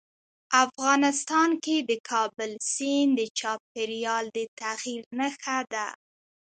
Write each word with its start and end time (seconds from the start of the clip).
افغانستان 0.63 1.49
کې 1.63 1.75
د 1.89 1.91
کابل 2.09 2.51
سیند 2.73 3.11
د 3.19 3.21
چاپېریال 3.39 4.23
د 4.35 4.39
تغیر 4.59 5.01
نښه 5.19 5.57
ده. 5.73 5.87